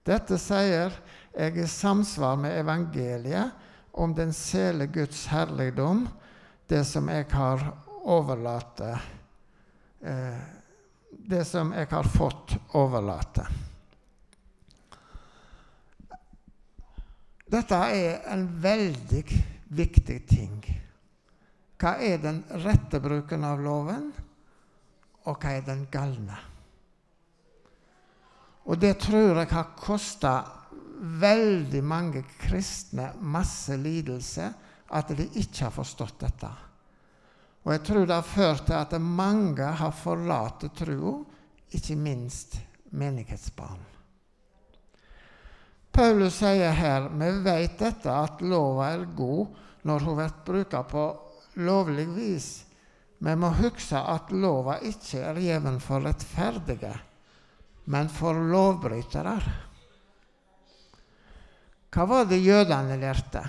[0.03, 0.95] Dette sier
[1.31, 3.51] jeg i samsvar med evangeliet
[3.91, 6.07] om den sele Guds herligdom,
[6.67, 7.63] det som jeg har
[8.01, 10.39] overlatt eh,
[11.31, 13.45] Det som jeg har fått overlate.
[17.47, 19.21] Dette er en veldig
[19.71, 20.57] viktig ting.
[21.79, 24.09] Hva er den rette bruken av loven,
[25.23, 26.35] og hva er den galne?
[28.67, 30.33] Og det tror jeg har kosta
[31.23, 34.51] veldig mange kristne masse lidelse
[34.91, 36.51] at de ikke har forstått dette.
[37.61, 41.19] Og jeg tror det har ført til at mange har forlatt troa,
[41.71, 42.57] ikke minst
[42.91, 43.79] menighetsbarn.
[45.91, 51.05] Paulus sier her vi vet dette at lova er god når hun blir brukt på
[51.59, 52.49] lovlig vis.
[53.21, 56.93] Vi må huske at lova ikke er gjeven for rettferdige,
[57.91, 59.35] men for lovbrytere.
[61.91, 63.43] Hva var det jødene lærte?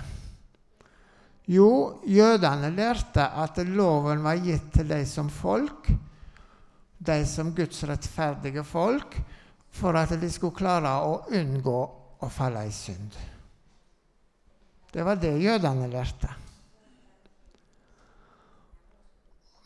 [1.51, 5.89] Jo, jødene lærte at loven var gitt til de som folk,
[7.03, 9.17] de som Guds rettferdige folk,
[9.73, 11.79] for at de skulle klare å unngå
[12.23, 13.17] å falle i synd.
[14.93, 16.29] Det var det jødene lærte.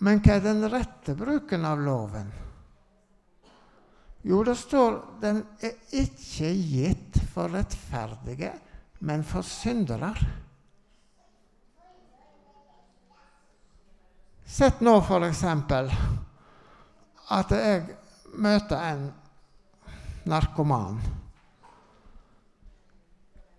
[0.02, 2.30] Men hva er den rette bruken av loven?
[4.28, 8.52] Jo, det står den er ikke gitt for rettferdige,
[9.06, 10.12] men for syndere.
[14.47, 15.43] Sett nå f.eks.
[17.27, 17.81] at jeg
[18.39, 19.01] møter en
[20.31, 21.01] narkoman.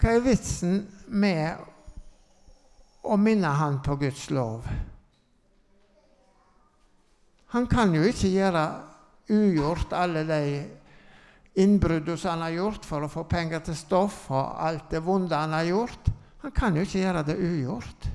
[0.01, 0.79] Hva er vitsen
[1.12, 1.61] med
[3.05, 4.64] å minne han på Guds lov?
[7.53, 8.64] Han kan jo ikke gjøre
[9.29, 10.42] ugjort alle de
[11.61, 15.53] innbruddene han har gjort for å få penger til stoff, og alt det vonde han
[15.53, 16.11] har gjort.
[16.46, 18.09] Han kan jo ikke gjøre det ugjort.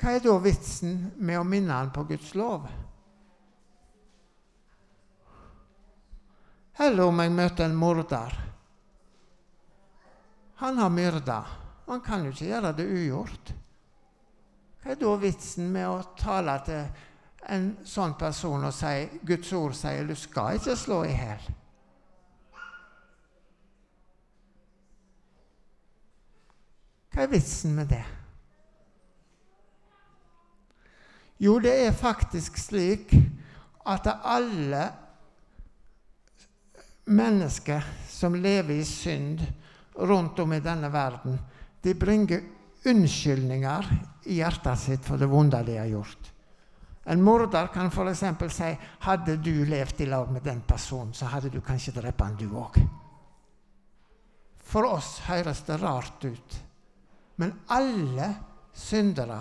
[0.00, 2.64] Hva er da vitsen med å minne han på Guds lov?
[6.80, 8.36] Eller om jeg møter en morder.
[10.62, 11.42] Han har myrda.
[11.90, 13.52] Han kan jo ikke gjøre det ugjort.
[14.80, 16.86] Hva er da vitsen med å tale til
[17.52, 18.94] en sånn person og si
[19.28, 21.50] Guds ord sier du skal ikke slå i hjel?
[27.10, 28.04] Hva er vitsen med det?
[31.40, 33.14] Jo, det er faktisk slik
[33.88, 34.82] at alle
[37.08, 39.40] mennesker som lever i synd
[39.96, 41.38] rundt om i denne verden,
[41.80, 42.44] de bringer
[42.84, 43.88] unnskyldninger
[44.28, 46.28] i hjertet sitt for det vonde de har gjort.
[47.08, 48.22] En morder kan f.eks.
[48.52, 48.68] si
[49.06, 52.50] hadde du levd i lag med den personen, så hadde du kanskje drept han du
[52.52, 52.76] òg.
[54.60, 56.60] For oss høres det rart ut,
[57.40, 58.28] men alle
[58.76, 59.40] syndere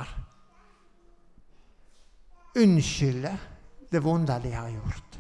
[2.56, 3.38] unnskylder
[3.90, 5.18] det vonde de har gjort.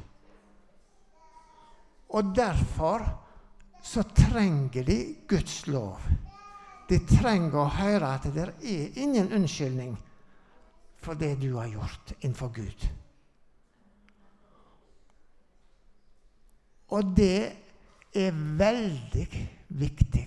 [2.09, 3.05] Og derfor
[3.83, 6.01] så trenger de Guds lov.
[6.89, 9.93] De trenger å høre at det er ingen unnskyldning
[10.99, 12.87] for det du har gjort innenfor Gud.
[16.89, 17.51] Og det
[18.17, 19.27] er veldig
[19.77, 20.25] viktig.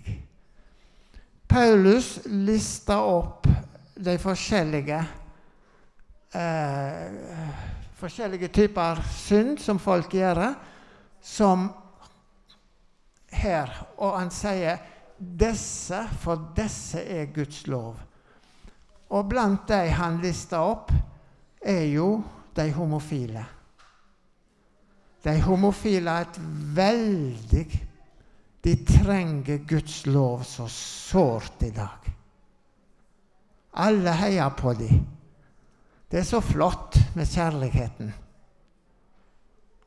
[1.50, 3.48] Paulus lista opp
[3.98, 5.02] de forskjellige
[6.34, 7.48] eh,
[7.98, 10.42] forskjellige typer synd som folk gjør,
[11.20, 11.68] som
[13.32, 13.70] her.
[13.98, 14.80] Og han sier
[15.18, 17.96] disse, for disse er Guds lov.
[19.12, 20.92] Og blant de han lista opp,
[21.62, 22.16] er jo
[22.56, 23.44] de homofile.
[25.22, 26.38] De homofile er et
[26.76, 27.66] veldig
[28.62, 32.04] De trenger Guds lov så sårt i dag.
[33.82, 35.00] Alle heier på dem.
[36.12, 38.10] Det er så flott med kjærligheten.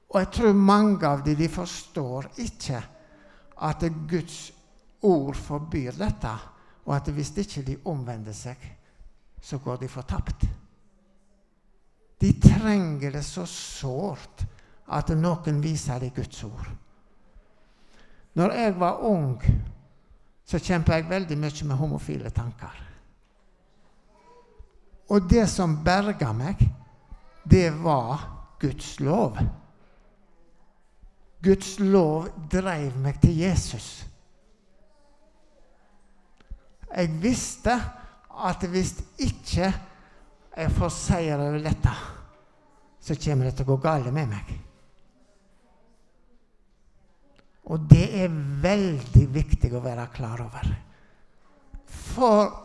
[0.10, 2.80] Og jeg tror mange av dem de forstår ikke
[3.62, 4.40] at Guds
[5.06, 6.32] ord forbyr dette,
[6.86, 8.58] og at hvis ikke de omvender seg,
[9.42, 10.48] så går de fortapt.
[12.22, 14.48] De trenger det så sårt
[14.98, 16.72] at noen viser dem Guds ord.
[18.34, 19.38] Når jeg var ung,
[20.46, 22.82] så kjempa jeg veldig mye med homofile tanker.
[25.14, 26.62] Og det som berga meg,
[27.46, 28.26] det var
[28.62, 29.38] Guds lov.
[31.46, 33.90] Guds lov dreiv meg til Jesus.
[36.96, 37.76] Jeg visste
[38.36, 39.70] at hvis ikke
[40.56, 41.94] jeg får seier over dette,
[43.06, 44.54] så kommer det til å gå galt med meg.
[47.70, 50.70] Og det er veldig viktig å være klar over.
[51.86, 52.65] For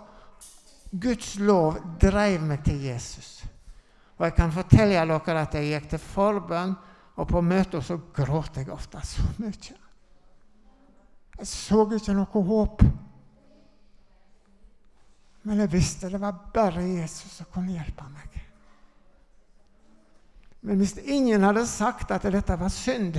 [0.91, 3.45] Guds lov dreiv meg til Jesus.
[4.19, 6.75] Og jeg kan fortelle dere at jeg gikk til forbønn,
[7.21, 9.77] og på møter så gråt jeg ofte så mye.
[11.41, 12.83] Jeg så ikke noe håp.
[15.49, 18.41] Men jeg visste det var bare Jesus som kunne hjelpe meg.
[20.61, 23.17] Men hvis ingen hadde sagt at dette var synd,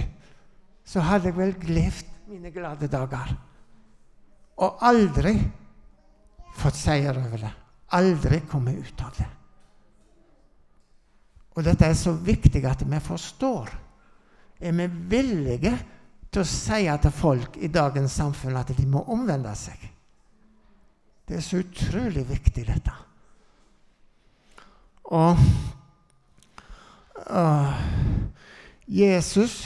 [0.86, 3.34] så hadde jeg vel levd mine glade dager.
[4.62, 5.34] Og aldri
[6.62, 7.56] fått seier over det.
[7.98, 9.30] Aldri komme ut av det.
[11.56, 13.72] Og dette er så viktig at vi forstår.
[14.62, 15.74] Er vi villige
[16.32, 19.90] til å si til folk i dagens samfunn at de må omvende seg?
[21.28, 22.96] Det er så utrolig viktig, dette.
[25.12, 25.38] Og
[27.28, 27.82] uh,
[28.88, 29.66] Jesus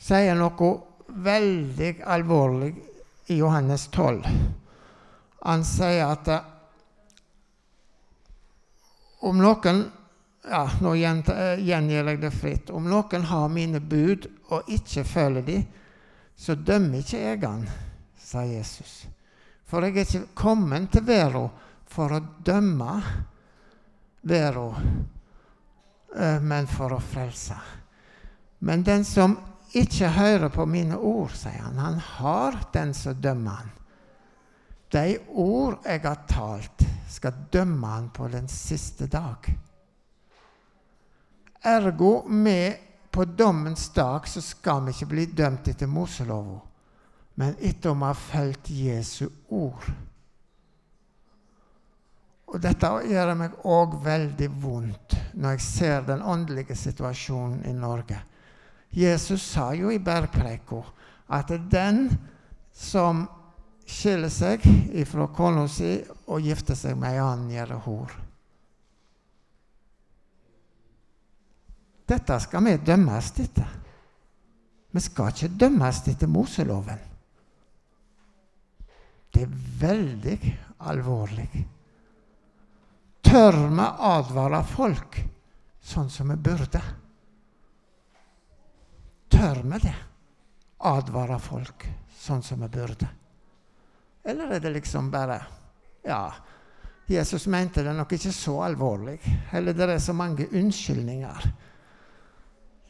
[0.00, 0.70] sier noe
[1.24, 2.74] veldig alvorlig
[3.32, 4.24] i Johannes 12.
[5.44, 6.28] Han sier at
[9.24, 9.84] om noen
[10.44, 12.70] ja, Nå gjengir jeg det fritt.
[12.70, 15.58] Om noen har mine bud og ikke følger de,
[16.36, 17.62] så dømmer ikke jeg han,
[18.20, 19.06] sa Jesus.
[19.64, 21.48] For jeg er ikke kommet til verden
[21.88, 22.98] for å dømme
[24.28, 25.06] verden,
[26.16, 27.56] eh, men for å frelse.
[28.64, 29.38] Men den som
[29.74, 33.72] ikke hører på mine ord, sier han, han har den som dømmer han.
[34.94, 39.48] De ord jeg har talt, skal dømme han på den siste dag.
[41.64, 42.76] Ergo, med
[43.10, 46.58] på dommens dag så skal vi ikke bli dømt etter Moselova,
[47.40, 49.86] men etter om vi har fulgt Jesu ord.
[52.50, 58.20] Og Dette gjør meg òg veldig vondt når jeg ser den åndelige situasjonen i Norge.
[58.94, 60.82] Jesus sa jo i bergpreika
[61.34, 62.06] at den
[62.74, 63.24] som
[63.86, 64.64] skiller seg
[64.96, 65.96] ifra kona si
[66.32, 68.14] og gifter seg med ei annen, gjør hor.
[72.04, 73.68] Dette skal vi dømmes etter.
[74.94, 77.00] Vi skal ikke dømmes etter Moseloven.
[79.34, 80.36] Det er veldig
[80.86, 81.64] alvorlig.
[83.24, 85.18] Tør vi advare folk
[85.82, 86.82] sånn som vi burde?
[89.32, 89.96] Tør vi det?
[90.86, 91.88] Advare folk
[92.20, 93.08] sånn som vi burde?
[94.24, 95.42] Eller er det liksom bare
[96.04, 96.32] Ja,
[97.06, 99.18] Jesus mente det nok ikke så alvorlig.
[99.52, 101.46] Eller det er så mange unnskyldninger.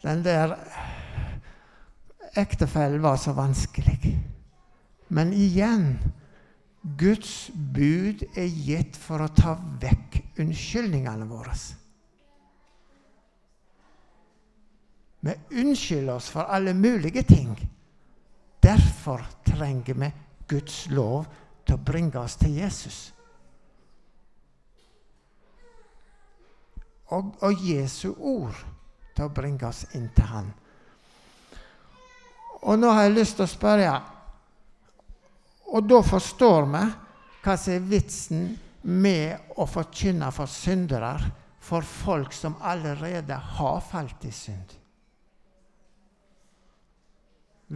[0.02, 0.56] Den der
[2.36, 4.18] ektefellen var så vanskelig.
[5.08, 5.98] Men igjen
[6.98, 11.54] Guds bud er gitt for å ta vekk unnskyldningene våre.
[15.24, 17.54] Vi unnskylder oss for alle mulige ting.
[18.60, 20.10] Derfor trenger vi
[20.48, 21.26] Guds lov
[21.64, 22.98] til å bringe oss til Jesus.
[27.12, 28.58] Og, og Jesu ord
[29.14, 30.50] til å bringe oss inn til Han.
[32.64, 33.94] Og nå har jeg lyst til å spørre
[35.74, 36.84] Og da forstår vi
[37.44, 38.44] hva som er vitsen
[38.84, 41.16] med å forkynne for syndere,
[41.60, 44.83] for folk som allerede har falt i synd.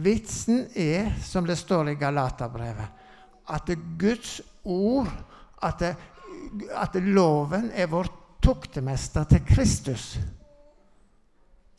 [0.03, 3.05] Vitsen er, som det står i Galaterbrevet,
[3.49, 5.09] at Guds ord,
[5.63, 5.81] at,
[6.71, 8.07] at loven er vår
[8.43, 10.13] tuktemester til Kristus.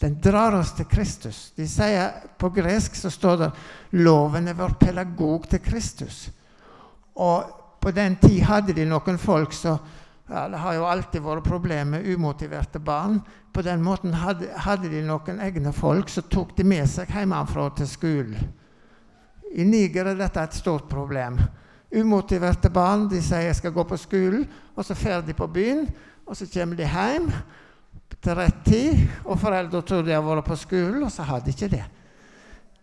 [0.01, 1.51] Den drar oss til Kristus.
[1.57, 3.51] De sier, På gresk så står det
[3.93, 6.31] 'loven er vår pedagog til Kristus'.
[7.17, 7.45] Og
[7.81, 9.79] på den tid hadde de noen folk som
[10.31, 13.21] ja, Det har jo alltid vært problemer med umotiverte barn.
[13.53, 17.67] På den måten hadde, hadde de noen egne folk som tok de med seg hjemmefra
[17.75, 18.53] til skolen.
[19.51, 21.41] I Niger er dette et stort problem.
[21.91, 25.89] Umotiverte barn de sier jeg skal gå på skolen, og så drar de på byen.
[26.27, 27.27] Og så kommer de hjem
[28.23, 31.51] til rett tid, og foreldre tror de har vært på skolen, og så har de
[31.51, 31.83] ikke det.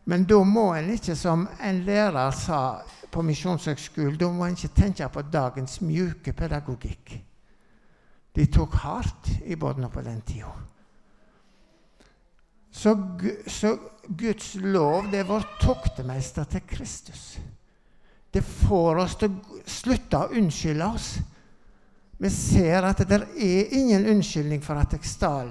[0.08, 2.82] Men da må en ikke, som en lærer sa
[3.12, 7.16] på Misjonshøgskolen, da må en ikke tenke på dagens mjuke pedagogikk.
[8.38, 10.52] De tok hardt i båtene på den tida.
[12.70, 12.94] Så,
[13.50, 13.72] så,
[14.08, 17.24] Guds lov det er vår toktemester til Kristus.
[18.30, 21.10] Det får oss til å slutte å unnskylde oss.
[22.22, 25.50] Vi ser at det er ingen unnskyldning for at jeg stal.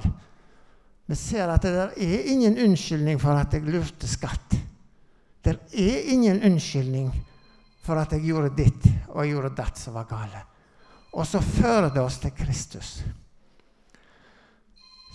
[1.07, 4.61] Vi ser at det er ingen unnskyldning for at jeg lurte skatt.
[5.43, 7.11] Det er ingen unnskyldning
[7.83, 10.47] for at jeg gjorde ditt og jeg gjorde datt som var gale.
[11.17, 12.99] Og så fører det oss til Kristus.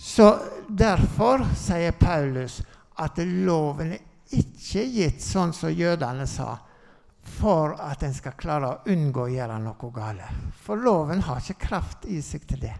[0.02, 0.34] Så
[0.68, 2.58] derfor sier Paulus
[3.02, 4.02] at loven er
[4.34, 6.56] ikke gitt sånn som jødene sa
[7.38, 10.26] for at en skal klare å unngå å gjøre noe galt.
[10.64, 12.74] For loven har ikke kraft i seg til det.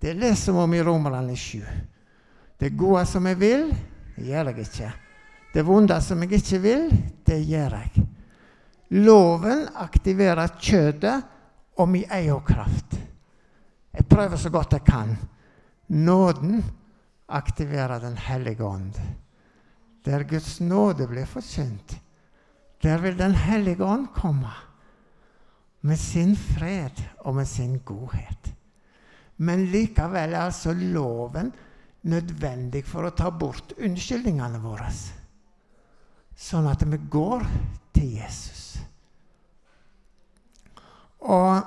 [0.00, 1.64] Det leser vi om i Romerne 7.
[2.60, 3.70] Det gode som jeg vil,
[4.20, 4.90] gjør jeg ikke.
[5.54, 6.90] Det vonde som jeg ikke vil,
[7.24, 8.04] det gjør jeg.
[9.00, 11.22] Loven aktiverer kjødet
[11.76, 12.98] og min egen kraft.
[13.94, 15.16] Jeg prøver så godt jeg kan.
[15.88, 16.64] Nåden
[17.28, 18.94] aktiverer Den hellige ånd.
[20.04, 22.00] Der Guds nåde blir forkynt,
[22.82, 24.50] der vil Den hellige ånd komme
[25.80, 28.54] med sin fred og med sin godhet.
[29.36, 31.52] Men likevel er altså loven
[32.02, 34.90] nødvendig for å ta bort unnskyldningene våre.
[36.36, 37.46] Sånn at vi går
[37.94, 38.73] til Jesus.
[41.24, 41.62] Og,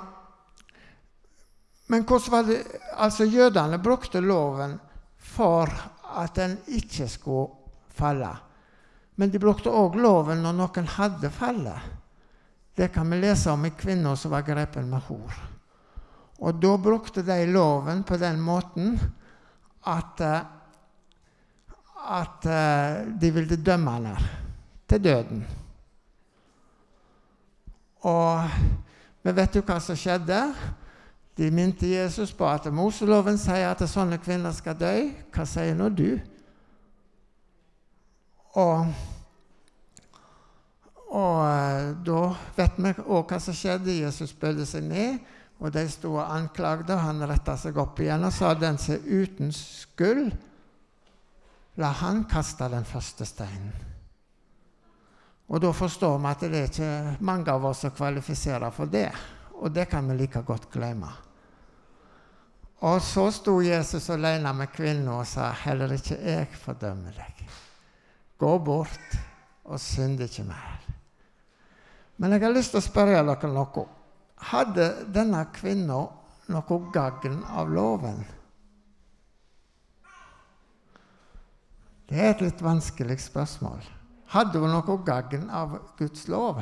[1.88, 2.60] men hvordan var det
[2.98, 4.80] Altså, jødene brukte loven
[5.18, 5.70] for
[6.18, 7.52] at den ikke skulle
[7.94, 8.32] falle.
[9.16, 11.94] Men de brukte òg loven når noen hadde fallet.
[12.78, 15.38] Det kan vi lese om i kvinner som var grepen med hor.
[16.38, 18.98] Og da brukte de loven på den måten
[19.90, 20.42] at, eh,
[22.18, 24.18] at eh, de ville dømme henne
[24.88, 25.46] til døden.
[28.06, 28.60] Og
[29.28, 30.40] vi vet du hva som skjedde.
[31.36, 34.94] De minte Jesus på at Moseloven sier at sånne kvinner skal dø.
[35.36, 36.16] Hva sier nå du?
[38.58, 38.94] Og,
[41.12, 42.22] og eh, da
[42.56, 43.98] vet vi òg hva som skjedde.
[44.00, 45.20] Jesus bøyde seg ned,
[45.60, 46.96] og de sto og anklagde.
[46.96, 50.32] og Han retta seg opp igjen og sa den som er uten skyld,
[51.78, 53.87] la han kaste den første steinen.
[55.48, 59.10] Og da forstår vi at det er ikke mange av oss som kvalifiserer for det.
[59.62, 61.10] Og det kan vi like godt glemme.
[62.86, 67.48] Og så sto Jesus alene med kvinnen og sa, 'Heller ikke jeg fordømmer deg.'
[68.38, 69.18] Gå bort
[69.66, 70.82] og synd ikke mer.
[72.18, 73.86] Men jeg har lyst til å spørre dere noe.
[74.38, 76.08] Hadde denne kvinna
[76.48, 78.26] noe gagn av loven?
[82.08, 83.97] Det er et litt vanskelig spørsmål.
[84.34, 86.60] Hadde hun noe gagn av Guds lov?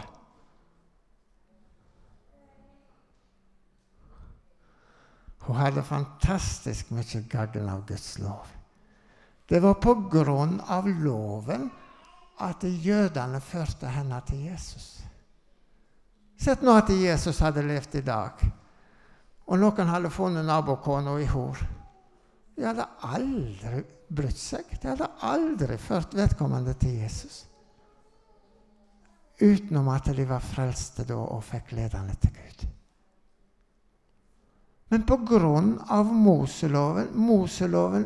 [5.45, 8.51] Hun hadde fantastisk mye gagn av Guds lov.
[9.45, 11.67] Det var på grunn av loven
[12.41, 14.87] at jødene førte henne til Jesus.
[16.37, 18.41] Sett nå at Jesus hadde levd i dag,
[19.45, 21.61] og noen hadde funnet nabokona i hor.
[22.55, 24.65] De hadde aldri brydd seg.
[24.81, 27.43] De hadde aldri ført vedkommende til Jesus.
[29.39, 32.65] Utenom at de var frelste da og fikk lederne til Gud.
[34.93, 38.05] Men på grunn av Moseloven Moseloven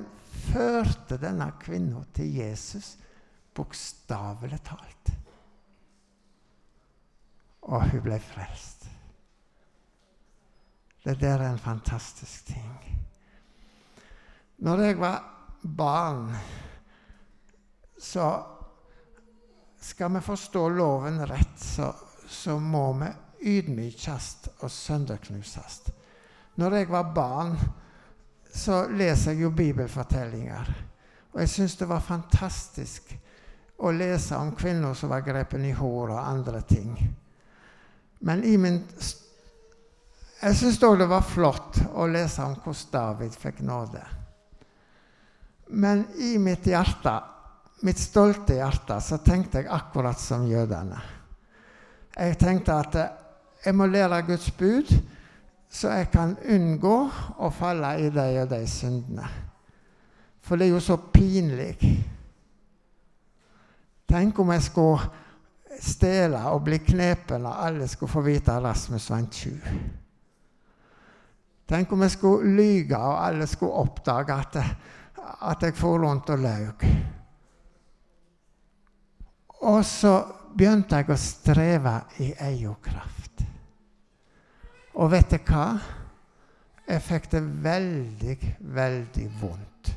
[0.50, 2.96] førte denne kvinna til Jesus,
[3.54, 5.12] bokstavelig talt.
[7.70, 8.88] Og hun ble frelst.
[11.04, 13.04] Det der er en fantastisk ting.
[14.60, 15.20] Når jeg var
[15.64, 16.34] barn,
[18.00, 18.26] så
[19.80, 21.94] skal vi forstå loven rett, så,
[22.28, 23.10] så må vi
[23.58, 25.82] ydmykes og sønderknuses.
[26.60, 27.56] Når jeg var barn,
[28.52, 30.72] så leser jeg jo bibelfortellinger.
[31.32, 33.14] Og jeg syns det var fantastisk
[33.80, 36.96] å lese om kvinner som var grepet i hår og andre ting.
[38.20, 38.84] Men i min
[40.40, 44.00] Jeg syns òg det var flott å lese om hvordan David fikk nåde.
[45.76, 47.18] Men i mitt hjerte,
[47.82, 51.00] mitt stolte hjerte, så tenkte jeg akkurat som jødene.
[52.16, 52.98] Jeg tenkte at
[53.66, 54.92] jeg må lære Guds bud,
[55.70, 56.96] så jeg kan unngå
[57.38, 59.28] å falle i de og de syndene.
[60.42, 61.76] For det er jo så pinlig.
[64.10, 69.10] Tenk om jeg skulle stjele og bli knepen, og alle skulle få vite at Rasmus
[69.12, 69.68] var en tjuv.
[71.70, 74.58] Tenk om jeg skulle lyge, og alle skulle oppdage at,
[75.52, 76.66] at jeg for rundt og løy.
[79.68, 80.14] Og så
[80.56, 83.44] begynte jeg å streve i egen kraft.
[85.00, 85.66] Og vet du hva?
[86.90, 88.38] Jeg fikk det veldig,
[88.76, 89.92] veldig vondt.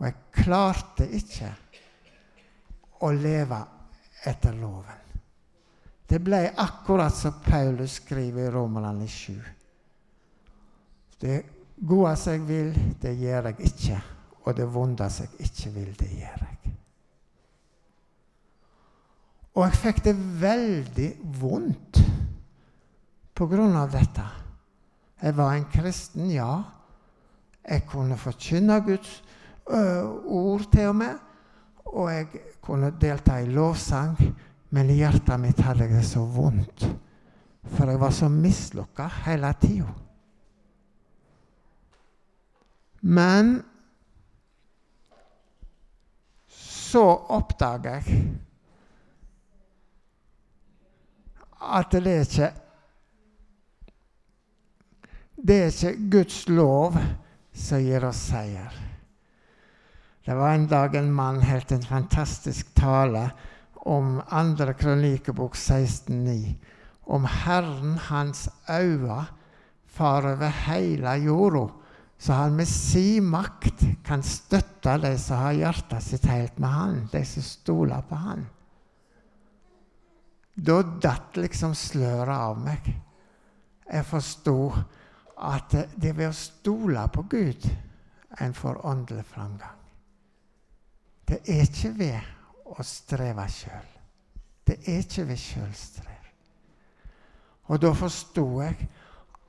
[0.00, 1.50] Og jeg klarte ikke
[3.04, 3.58] å leve
[4.28, 4.96] etter loven.
[6.10, 9.34] Det ble akkurat som Paulus skriver i Romerne 7.
[11.20, 11.36] Det
[11.76, 14.00] gode som jeg vil, det gjør jeg ikke.
[14.40, 16.59] Og det vonde som jeg ikke vil, det gjør jeg.
[19.56, 21.08] Og jeg fikk det veldig
[21.40, 21.98] vondt
[23.34, 24.24] på grunn av dette.
[25.20, 26.52] Jeg var en kristen, ja.
[27.64, 29.18] Jeg kunne forkynne Guds
[29.68, 29.80] ø,
[30.24, 31.18] ord til og med.
[31.90, 32.28] Og jeg
[32.62, 34.14] kunne delta i lovsang,
[34.70, 36.86] men i hjertet mitt hadde jeg det så vondt.
[37.74, 39.90] For jeg var så mislukka hele tida.
[43.00, 43.58] Men
[46.50, 47.02] så
[47.34, 48.22] oppdaga jeg
[51.60, 52.52] at det er ikke
[55.40, 56.96] Det er ikke Guds lov
[57.56, 58.74] som gir oss seier.
[60.24, 63.30] Det var en dag en mann holdt en fantastisk tale
[63.88, 66.54] om andre kronikebok 16,9.
[67.08, 69.24] Om Herren hans øyne
[69.88, 71.66] far over hele jorda,
[72.20, 76.96] så han med si makt kan støtte de som har hjertet sitt helt med han,
[77.12, 78.44] de som stoler på han.
[80.60, 82.90] Da datt liksom sløret av meg.
[83.90, 84.56] Jeg forsto
[85.40, 87.64] at det er ved å stole på Gud
[88.40, 89.78] en får åndelig framgang.
[91.24, 93.88] Det er ikke ved å streve sjøl.
[94.66, 96.28] Det er ikke ved sjølstrev.
[97.70, 98.88] Og da forsto jeg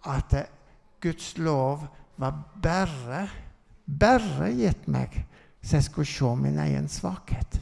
[0.09, 0.35] at
[1.01, 1.87] Guds lov
[2.21, 3.25] var bare,
[3.85, 5.23] bare gitt meg
[5.61, 7.59] så jeg skulle se min egen svakhet.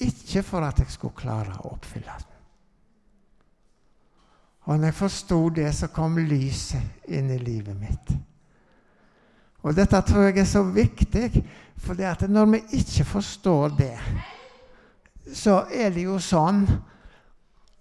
[0.00, 2.34] Ikke for at jeg skulle klare å oppfylle den.
[4.68, 8.12] Og når jeg forsto det, så kom lyset inn i livet mitt.
[9.64, 11.42] Og dette tror jeg er så viktig,
[11.80, 13.96] for når vi ikke forstår det,
[15.34, 16.62] så er det jo sånn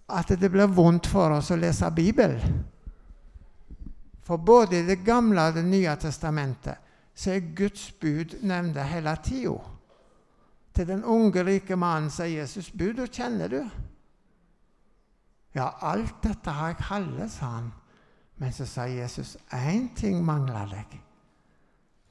[0.07, 2.63] at det blir vondt for oss å lese Bibelen.
[4.24, 6.84] For både i Det gamle og Det nye testamentet
[7.15, 9.76] så er Guds bud nevnt hele tida.
[10.78, 13.61] Til den unge, rike mannen sa Jesus bud, og kjenner du?
[15.57, 17.71] Ja, alt dette har jeg halve, sa han.
[18.38, 20.93] Men så sa Jesus, én ting mangler deg.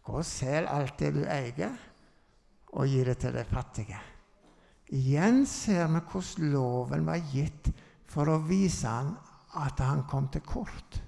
[0.03, 1.79] Gå og selg alt det du eier,
[2.75, 4.03] og gi det til de fattige.
[4.99, 7.71] Igjen ser vi hvordan loven var gitt
[8.11, 9.15] for å vise han
[9.63, 11.01] at han kom til kort.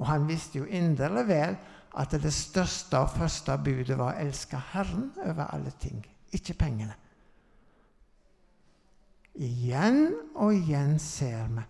[0.00, 1.56] Og han visste jo inderlig vel
[2.00, 6.00] at det største og første budet var å elske Herren over alle ting,
[6.34, 6.94] ikke pengene.
[9.38, 11.64] Igjen og igjen ser vi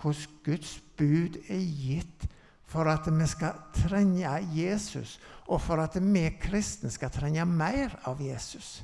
[0.00, 2.28] hvordan Guds bud er gitt
[2.70, 5.18] for at vi skal trenge Jesus,
[5.50, 8.78] og for at vi kristne skal trenge mer av Jesus.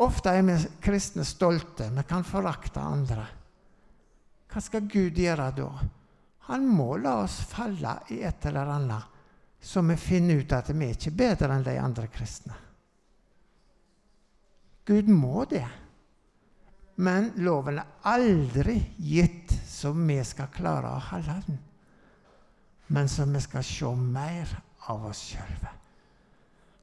[0.00, 1.90] Ofte er vi kristne stolte.
[1.92, 3.26] Vi kan forakte andre.
[4.48, 5.68] Hva skal Gud gjøre da?
[6.48, 9.14] Han må la oss falle i et eller annet,
[9.60, 12.54] så vi finner ut at vi er ikke bedre enn de andre kristne.
[14.86, 15.66] Gud må det.
[16.96, 21.58] Men loven er aldri gitt så vi skal klare å holde den,
[22.96, 24.54] men så vi skal se mer
[24.88, 25.66] av oss sjøl.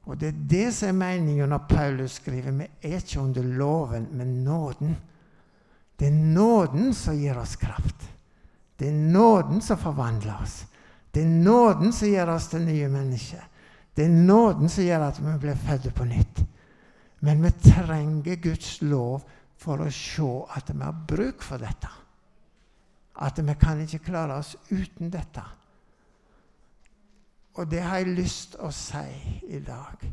[0.04, 4.06] Og Det er det som er meningen når Paulus skriver vi er ikke under loven,
[4.12, 4.94] men nåden.
[5.96, 8.10] Det er nåden som gir oss kraft.
[8.76, 10.64] Det er nåden som forvandler oss.
[11.14, 13.42] Det er nåden som gjør oss til nye mennesker.
[13.96, 16.42] Det er nåden som gjør at vi blir født på nytt.
[17.24, 19.22] Men vi trenger Guds lov
[19.56, 21.88] for å se at vi har bruk for dette.
[23.24, 25.44] At vi kan ikke klare oss uten dette.
[27.54, 29.06] Og det har jeg lyst til å si
[29.54, 30.04] i dag.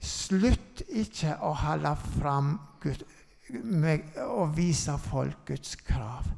[0.00, 2.54] Slutt ikke å holde fram
[3.64, 6.28] med å vise folk Guds krav.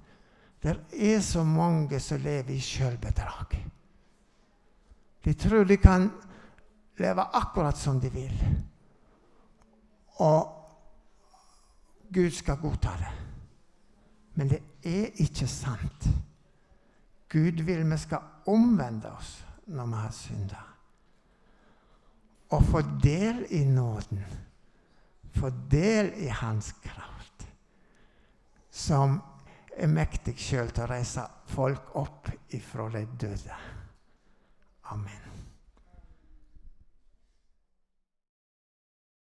[0.63, 3.59] Det er så mange som lever i sjølbedrag.
[5.23, 6.09] De tror de kan
[7.03, 8.37] leve akkurat som de vil.
[10.23, 10.59] Og
[12.13, 13.13] Gud skal godta det.
[14.35, 16.09] Men det er ikke sant.
[17.33, 19.35] Gud vil vi skal omvende oss
[19.67, 20.63] når vi har synda.
[22.53, 24.25] Og få del i nåden.
[25.33, 27.49] Få del i Hans kraft.
[28.71, 29.21] Som
[29.77, 33.61] er mektig sjøl til å reise folk opp ifra de døde.
[34.93, 35.32] Amen.